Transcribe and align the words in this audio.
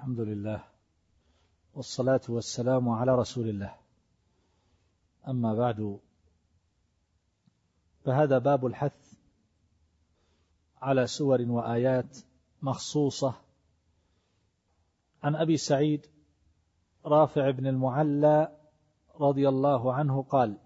الحمد 0.00 0.20
لله 0.20 0.64
والصلاة 1.74 2.20
والسلام 2.28 2.88
على 2.88 3.14
رسول 3.14 3.48
الله. 3.48 3.74
أما 5.28 5.54
بعد 5.54 5.98
فهذا 8.04 8.38
باب 8.38 8.66
الحث 8.66 9.12
على 10.82 11.06
سور 11.06 11.42
وآيات 11.42 12.18
مخصوصة 12.62 13.34
عن 15.22 15.36
أبي 15.36 15.56
سعيد 15.56 16.06
رافع 17.06 17.50
بن 17.50 17.66
المعلى 17.66 18.56
رضي 19.20 19.48
الله 19.48 19.94
عنه 19.94 20.22
قال 20.22 20.56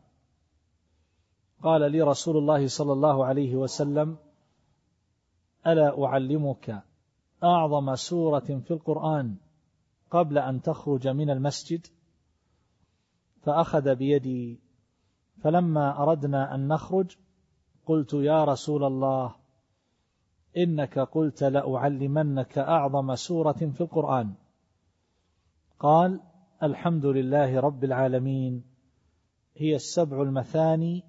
قال 1.63 1.93
لي 1.93 2.03
رسول 2.03 2.37
الله 2.37 2.69
صلى 2.69 2.93
الله 2.93 3.25
عليه 3.27 3.57
وسلم 3.57 4.17
ألا 5.67 6.05
أعلمك 6.05 6.83
أعظم 7.45 7.95
سورة 7.95 8.61
في 8.65 8.71
القرآن 8.71 9.37
قبل 10.11 10.39
أن 10.39 10.63
تخرج 10.63 11.09
من 11.09 11.31
المسجد 11.31 11.87
فأخذ 13.43 13.95
بيدي 13.95 14.61
فلما 15.43 16.03
أردنا 16.03 16.55
أن 16.55 16.69
نخرج 16.69 17.17
قلت 17.87 18.15
يا 18.15 18.45
رسول 18.45 18.85
الله 18.85 19.35
إنك 20.57 20.99
قلت 20.99 21.45
لأعلمنك 21.45 22.59
أعظم 22.59 23.15
سورة 23.15 23.53
في 23.53 23.81
القرآن. 23.81 24.35
قال 25.79 26.21
الحمد 26.63 27.07
لله 27.07 27.61
رب 27.61 27.85
العالمين 27.85 28.65
هي 29.57 29.75
السبع 29.75 30.23
المثاني 30.23 31.05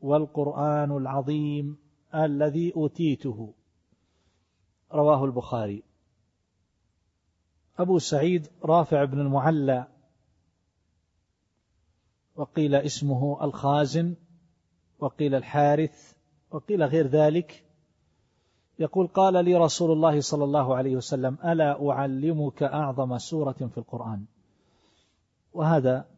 والقرآن 0.00 0.96
العظيم 0.96 1.78
الذي 2.14 2.72
أوتيته. 2.76 3.54
رواه 4.92 5.24
البخاري. 5.24 5.82
أبو 7.78 7.98
سعيد 7.98 8.48
رافع 8.64 9.04
بن 9.04 9.20
المعلى. 9.20 9.86
وقيل 12.36 12.74
اسمه 12.74 13.44
الخازن. 13.44 14.14
وقيل 14.98 15.34
الحارث. 15.34 16.12
وقيل 16.50 16.82
غير 16.82 17.06
ذلك. 17.06 17.64
يقول 18.78 19.06
قال 19.06 19.44
لي 19.44 19.54
رسول 19.54 19.92
الله 19.92 20.20
صلى 20.20 20.44
الله 20.44 20.76
عليه 20.76 20.96
وسلم 20.96 21.38
ألا 21.44 21.90
أعلمك 21.90 22.62
أعظم 22.62 23.18
سورة 23.18 23.52
في 23.52 23.78
القرآن؟ 23.78 24.24
وهذا 25.52 26.08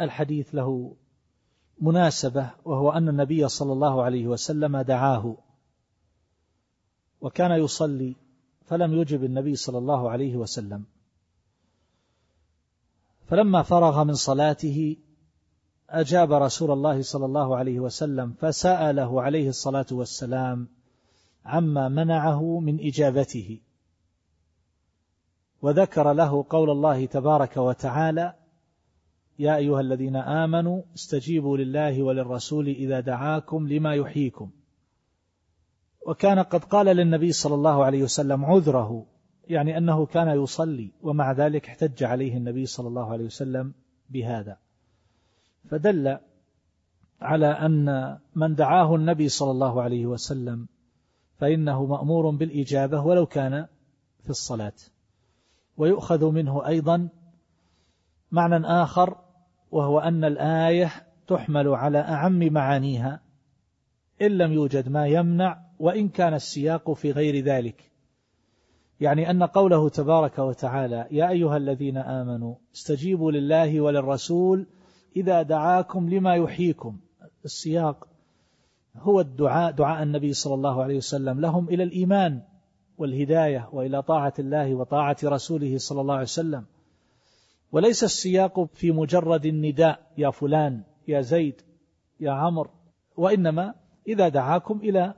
الحديث 0.00 0.54
له 0.54 0.96
مناسبة 1.80 2.50
وهو 2.64 2.92
أن 2.92 3.08
النبي 3.08 3.48
صلى 3.48 3.72
الله 3.72 4.02
عليه 4.02 4.26
وسلم 4.26 4.78
دعاه. 4.78 5.36
وكان 7.20 7.50
يصلي 7.50 8.14
فلم 8.66 8.92
يجب 8.92 9.24
النبي 9.24 9.56
صلى 9.56 9.78
الله 9.78 10.10
عليه 10.10 10.36
وسلم. 10.36 10.84
فلما 13.26 13.62
فرغ 13.62 14.04
من 14.04 14.14
صلاته 14.14 14.96
أجاب 15.90 16.32
رسول 16.32 16.70
الله 16.70 17.02
صلى 17.02 17.26
الله 17.26 17.56
عليه 17.56 17.80
وسلم 17.80 18.34
فسأله 18.40 19.22
عليه 19.22 19.48
الصلاة 19.48 19.86
والسلام 19.92 20.68
عما 21.44 21.88
منعه 21.88 22.60
من 22.60 22.80
إجابته. 22.80 23.60
وذكر 25.62 26.12
له 26.12 26.44
قول 26.50 26.70
الله 26.70 27.06
تبارك 27.06 27.56
وتعالى 27.56 28.34
يا 29.38 29.56
أيها 29.56 29.80
الذين 29.80 30.16
آمنوا 30.16 30.82
استجيبوا 30.94 31.56
لله 31.56 32.02
وللرسول 32.02 32.68
إذا 32.68 33.00
دعاكم 33.00 33.68
لما 33.68 33.94
يحييكم. 33.94 34.50
وكان 36.08 36.38
قد 36.38 36.64
قال 36.64 36.86
للنبي 36.86 37.32
صلى 37.32 37.54
الله 37.54 37.84
عليه 37.84 38.02
وسلم 38.02 38.44
عذره 38.44 39.06
يعني 39.48 39.78
أنه 39.78 40.06
كان 40.06 40.42
يصلي 40.42 40.90
ومع 41.02 41.32
ذلك 41.32 41.68
احتج 41.68 42.04
عليه 42.04 42.36
النبي 42.36 42.66
صلى 42.66 42.88
الله 42.88 43.12
عليه 43.12 43.24
وسلم 43.24 43.72
بهذا. 44.10 44.56
فدل 45.70 46.18
على 47.20 47.46
أن 47.46 48.18
من 48.34 48.54
دعاه 48.54 48.94
النبي 48.94 49.28
صلى 49.28 49.50
الله 49.50 49.82
عليه 49.82 50.06
وسلم 50.06 50.68
فإنه 51.38 51.86
مأمور 51.86 52.30
بالإجابة 52.30 53.00
ولو 53.00 53.26
كان 53.26 53.66
في 54.22 54.30
الصلاة. 54.30 54.76
ويؤخذ 55.76 56.30
منه 56.30 56.66
أيضا 56.66 57.08
معنى 58.30 58.66
آخر 58.66 59.16
وهو 59.70 59.98
أن 59.98 60.24
الآية 60.24 60.90
تحمل 61.26 61.68
على 61.68 61.98
أعم 61.98 62.52
معانيها 62.52 63.20
إن 64.22 64.30
لم 64.30 64.52
يوجد 64.52 64.88
ما 64.88 65.06
يمنع 65.06 65.67
وإن 65.78 66.08
كان 66.08 66.34
السياق 66.34 66.92
في 66.92 67.12
غير 67.12 67.44
ذلك. 67.44 67.90
يعني 69.00 69.30
أن 69.30 69.42
قوله 69.42 69.88
تبارك 69.88 70.38
وتعالى 70.38 71.06
يا 71.10 71.28
أيها 71.28 71.56
الذين 71.56 71.96
آمنوا 71.96 72.54
استجيبوا 72.74 73.32
لله 73.32 73.80
وللرسول 73.80 74.66
إذا 75.16 75.42
دعاكم 75.42 76.08
لما 76.08 76.34
يحييكم. 76.34 76.98
السياق 77.44 78.08
هو 78.96 79.20
الدعاء 79.20 79.72
دعاء 79.72 80.02
النبي 80.02 80.32
صلى 80.32 80.54
الله 80.54 80.82
عليه 80.82 80.96
وسلم. 80.96 81.40
لهم 81.40 81.68
إلى 81.68 81.82
الإيمان 81.82 82.42
والهداية 82.98 83.68
وإلى 83.72 84.02
طاعة 84.02 84.34
الله 84.38 84.74
وطاعة 84.74 85.16
رسوله 85.24 85.78
صلى 85.78 86.00
الله 86.00 86.14
عليه 86.14 86.22
وسلم. 86.22 86.64
وليس 87.72 88.04
السياق 88.04 88.64
في 88.74 88.92
مجرد 88.92 89.46
النداء 89.46 90.00
يا 90.18 90.30
فلان 90.30 90.82
يا 91.08 91.20
زيد 91.20 91.62
يا 92.20 92.30
عمر. 92.30 92.70
وإنما 93.16 93.74
إذا 94.08 94.28
دعاكم 94.28 94.78
إلى 94.78 95.14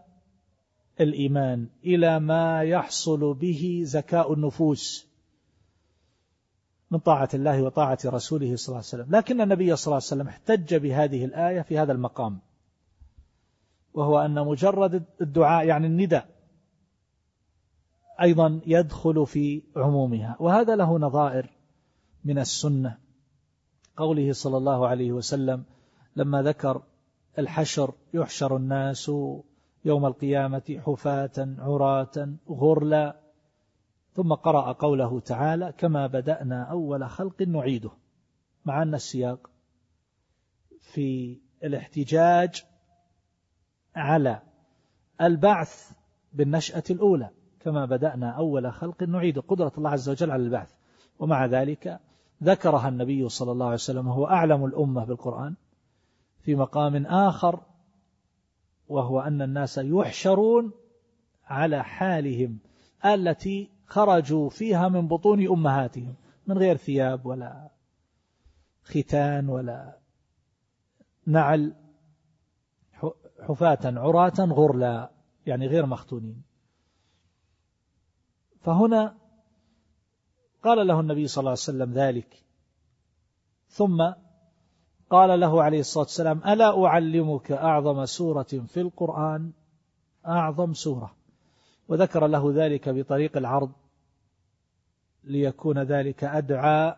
الإيمان 1.00 1.68
إلى 1.84 2.20
ما 2.20 2.62
يحصل 2.62 3.34
به 3.34 3.82
زكاء 3.84 4.32
النفوس 4.32 5.06
من 6.90 6.98
طاعة 6.98 7.28
الله 7.34 7.62
وطاعة 7.62 7.98
رسوله 8.04 8.56
صلى 8.56 8.66
الله 8.68 8.86
عليه 8.92 9.02
وسلم. 9.02 9.16
لكن 9.16 9.40
النبي 9.40 9.76
صلى 9.76 9.86
الله 9.86 9.94
عليه 9.94 10.22
وسلم 10.22 10.28
احتج 10.28 10.74
بهذه 10.74 11.24
الآية 11.24 11.62
في 11.62 11.78
هذا 11.78 11.92
المقام 11.92 12.38
وهو 13.94 14.18
أن 14.18 14.46
مجرد 14.46 15.04
الدعاء 15.20 15.66
يعني 15.66 15.86
النداء 15.86 16.28
أيضا 18.20 18.60
يدخل 18.66 19.26
في 19.26 19.62
عمومها. 19.76 20.36
وهذا 20.40 20.76
له 20.76 20.98
نظائر 20.98 21.50
من 22.24 22.38
السنة. 22.38 22.98
قوله 23.96 24.32
صلى 24.32 24.56
الله 24.56 24.88
عليه 24.88 25.12
وسلم 25.12 25.64
لما 26.16 26.42
ذكر 26.42 26.82
الحشر 27.38 27.94
يحشر 28.14 28.56
الناس 28.56 29.10
يوم 29.84 30.06
القيامة 30.06 30.80
حفاة 30.86 31.56
عراة 31.58 32.34
غرلا. 32.50 33.20
ثم 34.12 34.32
قرأ 34.34 34.72
قوله 34.72 35.20
تعالى 35.20 35.72
كما 35.78 36.06
بدأنا 36.06 36.62
أول 36.62 37.10
خلق 37.10 37.42
نعيده. 37.42 37.90
مع 38.64 38.82
أن 38.82 38.94
السياق 38.94 39.50
في 40.80 41.38
الاحتجاج 41.64 42.64
على 43.96 44.42
البعث 45.20 45.92
بالنشأة 46.32 46.84
الأولى. 46.90 47.30
كما 47.60 47.86
بدأنا 47.86 48.30
أول 48.30 48.72
خلق 48.72 49.02
نعيد 49.02 49.38
قدرة 49.38 49.72
الله 49.78 49.90
عز 49.90 50.08
وجل 50.08 50.30
على 50.30 50.42
البعث. 50.42 50.74
ومع 51.18 51.46
ذلك 51.46 52.00
ذكرها 52.42 52.88
النبي 52.88 53.28
صلى 53.28 53.52
الله 53.52 53.66
عليه 53.66 53.74
وسلم 53.74 54.08
وهو 54.08 54.26
أعلم 54.26 54.64
الأمة 54.64 55.04
بالقرآن 55.04 55.54
في 56.40 56.54
مقام 56.54 57.06
آخر 57.06 57.60
وهو 58.90 59.20
أن 59.20 59.42
الناس 59.42 59.78
يحشرون 59.78 60.72
على 61.44 61.84
حالهم 61.84 62.58
التي 63.04 63.70
خرجوا 63.86 64.48
فيها 64.48 64.88
من 64.88 65.08
بطون 65.08 65.48
أمهاتهم 65.48 66.14
من 66.46 66.58
غير 66.58 66.76
ثياب 66.76 67.26
ولا 67.26 67.70
ختان 68.84 69.48
ولا 69.48 69.98
نعل 71.26 71.74
حفاة 73.40 73.78
عراة 73.84 74.38
غرلا 74.38 75.10
يعني 75.46 75.66
غير 75.66 75.86
مختونين. 75.86 76.42
فهنا 78.60 79.18
قال 80.62 80.86
له 80.86 81.00
النبي 81.00 81.26
صلى 81.26 81.40
الله 81.40 81.50
عليه 81.50 81.60
وسلم 81.60 81.92
ذلك. 81.92 82.44
ثم 83.68 84.12
قال 85.10 85.40
له 85.40 85.62
عليه 85.62 85.80
الصلاة 85.80 86.04
والسلام 86.04 86.42
ألا 86.46 86.86
أعلمك 86.86 87.52
أعظم 87.52 88.04
سورة 88.04 88.42
في 88.42 88.80
القرآن؟ 88.80 89.52
أعظم 90.26 90.72
سورة. 90.72 91.16
وذكر 91.88 92.26
له 92.26 92.52
ذلك 92.54 92.88
بطريق 92.88 93.36
العرض 93.36 93.72
ليكون 95.24 95.82
ذلك 95.82 96.24
أدعى 96.24 96.96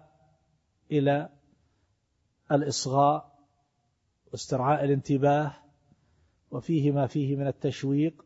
إلى 0.91 1.29
الإصغاء 2.53 3.33
واسترعاء 4.33 4.85
الانتباه 4.85 5.55
وفيه 6.51 6.93
ما 6.93 7.07
فيه 7.07 7.37
من 7.37 7.47
التشويق. 7.47 8.25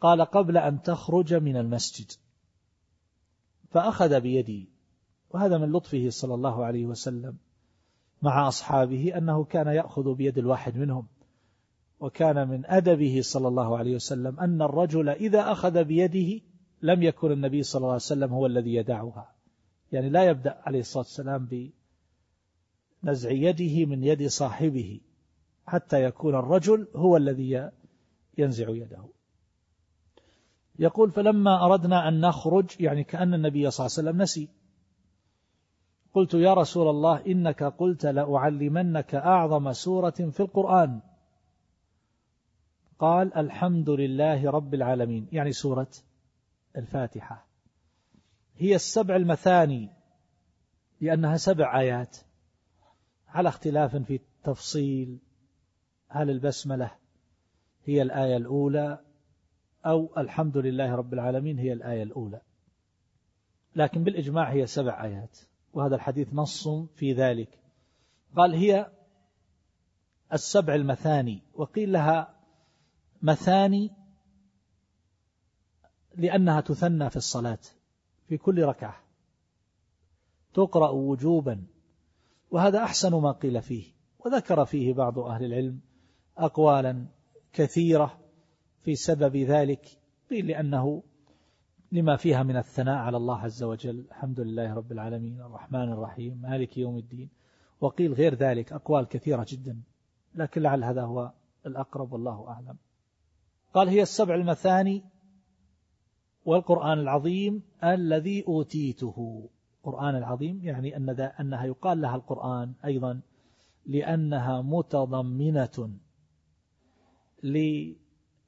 قال 0.00 0.22
قبل 0.22 0.56
أن 0.56 0.82
تخرج 0.82 1.34
من 1.34 1.56
المسجد. 1.56 2.12
فأخذ 3.70 4.20
بيدي 4.20 4.68
وهذا 5.30 5.58
من 5.58 5.72
لطفه 5.72 6.06
صلى 6.10 6.34
الله 6.34 6.64
عليه 6.64 6.86
وسلم. 6.86 7.38
مع 8.22 8.48
أصحابه 8.48 9.18
أنه 9.18 9.44
كان 9.44 9.66
يأخذ 9.66 10.14
بيد 10.14 10.38
الواحد 10.38 10.76
منهم. 10.76 11.06
وكان 12.00 12.48
من 12.48 12.66
أدبه 12.66 13.20
صلى 13.22 13.48
الله 13.48 13.78
عليه 13.78 13.94
وسلم 13.94 14.40
أن 14.40 14.62
الرجل 14.62 15.08
إذا 15.08 15.52
أخذ 15.52 15.84
بيده 15.84 16.40
لم 16.82 17.02
يكن 17.02 17.32
النبي 17.32 17.62
صلى 17.62 17.80
الله 17.80 17.88
عليه 17.88 17.96
وسلم 17.96 18.32
هو 18.32 18.46
الذي 18.46 18.74
يدعها. 18.74 19.34
يعني 19.92 20.08
لا 20.08 20.24
يبدأ 20.24 20.60
عليه 20.66 20.80
الصلاة 20.80 21.04
والسلام 21.04 21.70
بنزع 23.02 23.30
يده 23.30 23.86
من 23.86 24.04
يد 24.04 24.26
صاحبه 24.26 25.00
حتى 25.66 26.04
يكون 26.04 26.34
الرجل 26.34 26.88
هو 26.96 27.16
الذي 27.16 27.70
ينزع 28.38 28.68
يده. 28.68 29.04
يقول 30.78 31.10
فلما 31.10 31.64
أردنا 31.64 32.08
أن 32.08 32.20
نخرج 32.20 32.80
يعني 32.80 33.04
كأن 33.04 33.34
النبي 33.34 33.70
صلى 33.70 33.86
الله 33.86 33.96
عليه 33.98 34.08
وسلم 34.08 34.22
نسي. 34.22 34.48
قلت 36.14 36.34
يا 36.34 36.54
رسول 36.54 36.88
الله 36.88 37.26
إنك 37.26 37.62
قلت 37.62 38.06
لأعلمنك 38.06 39.14
أعظم 39.14 39.72
سورة 39.72 40.10
في 40.10 40.40
القرآن. 40.40 41.00
قال 42.98 43.34
الحمد 43.34 43.90
لله 43.90 44.50
رب 44.50 44.74
العالمين. 44.74 45.28
يعني 45.32 45.52
سورة 45.52 45.90
الفاتحة. 46.76 47.46
هي 48.56 48.74
السبع 48.74 49.16
المثاني 49.16 49.90
لأنها 51.00 51.36
سبع 51.36 51.80
آيات. 51.80 52.16
على 53.28 53.48
اختلاف 53.48 53.96
في 53.96 54.14
التفصيل 54.14 55.18
هل 56.08 56.30
البسملة 56.30 56.90
هي 57.84 58.02
الآية 58.02 58.36
الأولى 58.36 58.98
أو 59.86 60.10
الحمد 60.18 60.56
لله 60.56 60.94
رب 60.94 61.14
العالمين 61.14 61.58
هي 61.58 61.72
الآية 61.72 62.02
الأولى. 62.02 62.40
لكن 63.76 64.04
بالإجماع 64.04 64.52
هي 64.52 64.66
سبع 64.66 65.04
آيات. 65.04 65.49
وهذا 65.72 65.94
الحديث 65.94 66.28
نص 66.34 66.68
في 66.68 67.12
ذلك. 67.12 67.58
قال 68.36 68.54
هي 68.54 68.90
السبع 70.32 70.74
المثاني. 70.74 71.42
وقيل 71.54 71.92
لها 71.92 72.34
مثاني 73.22 73.90
لأنها 76.14 76.60
تثنى 76.60 77.10
في 77.10 77.16
الصلاة 77.16 77.58
في 78.28 78.36
كل 78.36 78.62
ركعة. 78.62 79.00
تقرأ 80.54 80.90
وجوبا. 80.90 81.66
وهذا 82.50 82.82
أحسن 82.82 83.14
ما 83.14 83.32
قيل 83.32 83.62
فيه. 83.62 83.92
وذكر 84.18 84.64
فيه 84.64 84.92
بعض 84.92 85.18
أهل 85.18 85.44
العلم 85.44 85.80
أقوالا 86.38 87.06
كثيرة 87.52 88.18
في 88.82 88.94
سبب 88.94 89.36
ذلك. 89.36 89.98
قيل 90.30 90.46
لأنه 90.46 91.02
لما 91.92 92.16
فيها 92.16 92.42
من 92.42 92.56
الثناء 92.56 92.96
على 92.96 93.16
الله 93.16 93.38
عز 93.38 93.62
وجل. 93.62 94.04
الحمد 94.08 94.40
لله 94.40 94.74
رب 94.74 94.92
العالمين. 94.92 95.40
الرحمن 95.40 95.92
الرحيم. 95.92 96.40
مالك 96.42 96.78
يوم 96.78 96.98
الدين. 96.98 97.28
وقيل 97.80 98.12
غير 98.12 98.34
ذلك. 98.34 98.72
أقوال 98.72 99.08
كثيرة 99.08 99.46
جدا. 99.48 99.80
لكن 100.34 100.62
لعل 100.62 100.84
هذا 100.84 101.02
هو 101.02 101.32
الأقرب 101.66 102.12
والله 102.12 102.48
أعلم. 102.48 102.76
قال 103.74 103.88
هي 103.88 104.02
السبع 104.02 104.34
المثاني 104.34 105.02
والقرآن 106.44 106.98
العظيم 106.98 107.62
الذي 107.84 108.44
أوتيته. 108.48 109.48
القرآن 109.78 110.16
العظيم 110.16 110.60
يعني 110.62 110.96
أن 110.96 111.10
أنها 111.20 111.64
يقال 111.64 112.00
لها 112.00 112.16
القرآن 112.16 112.72
أيضا 112.84 113.20
لأنها 113.86 114.62
متضمنة 114.62 115.90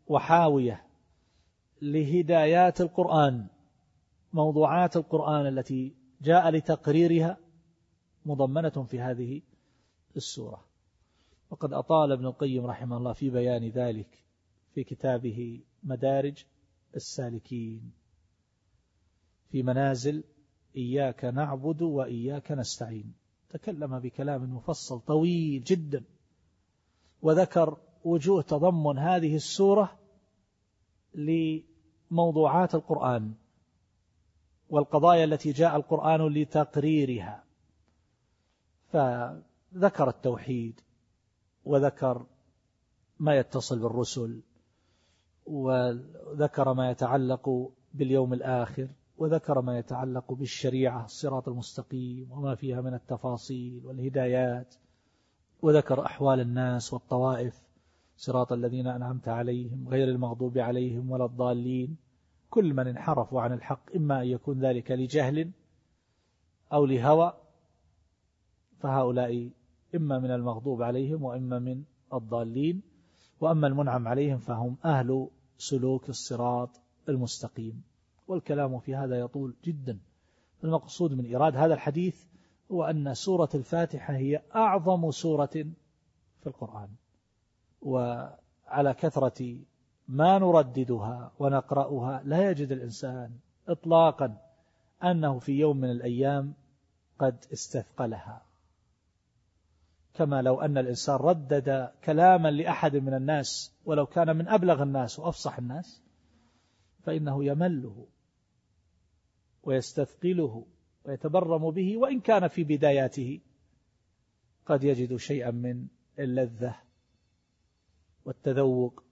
وحاوية 0.07 0.92
لهدايات 1.83 2.81
القرآن 2.81 3.47
موضوعات 4.33 4.97
القرآن 4.97 5.47
التي 5.47 5.95
جاء 6.23 6.51
لتقريرها 6.51 7.39
مضمنة 8.27 8.87
في 8.89 9.01
هذه 9.01 9.41
السورة. 10.17 10.65
وقد 11.51 11.73
أطال 11.73 12.13
ابن 12.13 12.27
القيم 12.27 12.67
رحمه 12.67 12.97
الله 12.97 13.13
في 13.13 13.31
بيان 13.31 13.69
ذلك 13.69 14.25
في 14.75 14.85
كتابه 14.85 15.61
مدارج 15.83 16.45
السالكين. 16.97 17.93
في 19.51 19.63
منازل 19.63 20.25
إياك 20.77 21.25
نعبد 21.25 21.83
وإياك 21.83 22.53
نستعين. 22.53 23.15
تكلم 23.51 23.99
بكلام 23.99 24.55
مفصل 24.57 25.01
طويل 25.01 25.65
جدا. 25.65 26.05
وذكر 27.23 27.77
وجوه 28.05 28.43
تضمن 28.43 28.99
هذه 28.99 29.37
السورة 29.37 29.99
لموضوعات 32.13 32.75
القرآن 32.75 33.33
والقضايا 34.71 35.25
التي 35.25 35.53
جاء 35.53 35.77
القرآن 35.77 36.29
لتقريرها. 36.29 37.45
فذكر 38.93 40.09
التوحيد 40.09 40.81
وذكر 41.65 42.27
ما 43.21 43.37
يتصل 43.37 43.79
بالرسل 43.79 44.41
وذكر 45.47 46.75
ما 46.75 46.91
يتعلق 46.91 47.71
باليوم 47.95 48.33
الآخر 48.33 48.89
وذكر 49.19 49.61
ما 49.61 49.79
يتعلق 49.79 50.33
بالشريعة 50.33 51.05
الصراط 51.05 51.49
المستقيم 51.49 52.33
وما 52.33 52.55
فيها 52.55 52.81
من 52.81 52.95
التفاصيل 52.95 53.81
والهدايات 53.85 54.75
وذكر 55.63 56.07
أحوال 56.07 56.41
الناس 56.41 56.93
والطوائف 56.93 57.63
صراط 58.17 58.53
الذين 58.53 58.87
أنعمت 58.87 59.29
عليهم 59.29 59.89
غير 59.89 60.09
المغضوب 60.09 60.59
عليهم 60.59 61.11
ولا 61.11 61.25
الضالين. 61.25 61.97
كل 62.53 62.75
من 62.75 62.87
انحرفوا 62.87 63.43
عن 63.43 63.53
الحق 63.53 63.97
إما 63.97 64.23
أن 64.23 64.27
يكون 64.27 64.59
ذلك 64.59 64.91
لجهل 64.91 65.51
أو 66.73 66.87
لهوى 66.87 67.33
فهؤلاء 68.79 69.51
إما 69.95 70.19
من 70.19 70.31
المغضوب 70.31 70.83
عليهم 70.83 71.23
وإما 71.23 71.59
من 71.59 71.83
الضالين 72.13 72.83
وأما 73.41 73.67
المنعم 73.67 74.09
عليهم 74.09 74.39
فهم 74.39 74.77
أهل 74.85 75.29
سلوك 75.59 76.09
الصراط 76.09 76.81
المستقيم. 77.09 77.83
والكلام 78.29 78.79
في 78.79 78.95
هذا 78.95 79.19
يطول 79.19 79.55
جدا. 79.65 79.99
المقصود 80.65 81.13
من 81.13 81.25
إيراد 81.25 81.57
هذا 81.57 81.75
الحديث 81.75 82.25
هو 82.73 82.85
أن 82.85 83.15
سورة 83.15 83.49
الفاتحة 83.55 84.15
هي 84.15 84.43
أعظم 84.55 85.11
سورة 85.11 85.67
في 86.41 86.47
القرآن 86.47 86.89
وعلى 87.83 88.95
كثرة 88.95 89.59
ما 90.09 90.39
نرددها 90.39 91.33
ونقرأها 91.39 92.23
لا 92.25 92.51
يجد 92.51 92.73
الإنسان 92.73 93.31
إطلاقا 93.69 94.37
أنه 95.05 95.39
في 95.39 95.53
يوم 95.53 95.77
من 95.77 95.91
الأيام 95.91 96.55
قد 97.19 97.45
استثقلها. 97.53 98.43
كما 100.15 100.43
لو 100.43 100.61
أن 100.61 100.79
الإنسان 100.79 101.17
ردد 101.17 101.93
كلاما 102.05 102.51
لأحد 102.51 102.97
من 102.97 103.15
الناس 103.15 103.73
ولو 103.85 104.07
كان 104.07 104.37
من 104.37 104.49
أبلغ 104.49 104.83
الناس 104.83 105.19
وأفصح 105.19 105.59
الناس 105.59 106.03
فإنه 107.03 107.45
يمله 107.45 108.07
ويستثقله 109.63 110.67
ويتبرم 111.05 111.71
به 111.71 111.97
وإن 111.97 112.21
كان 112.21 112.49
في 112.49 112.65
بداياته 112.65 113.41
قد 114.67 114.85
يجد 114.85 115.17
شيئا 115.17 115.51
من 115.51 115.87
اللذة 116.19 116.77
والتذوق 118.25 119.03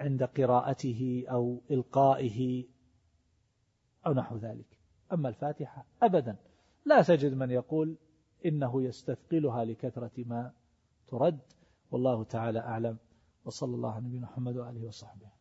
عند 0.00 0.22
قراءته 0.22 1.24
أو 1.30 1.60
إلقائه 1.70 2.64
أو 4.06 4.12
نحو 4.12 4.36
ذلك. 4.36 4.78
أما 5.12 5.28
الفاتحة 5.28 5.84
أبدا. 6.02 6.36
لا 6.84 7.02
تجد 7.02 7.34
من 7.34 7.50
يقول 7.50 7.96
إنه 8.46 8.82
يستثقلها 8.82 9.64
لكثرة 9.64 10.10
ما 10.16 10.52
ترد. 11.08 11.38
والله 11.90 12.24
تعالى 12.24 12.58
أعلم. 12.58 12.98
وصلى 13.44 13.74
الله 13.74 13.94
على 13.94 14.06
نبينا 14.06 14.26
محمد 14.26 14.56
وآله 14.56 14.86
وصحبه. 14.86 15.39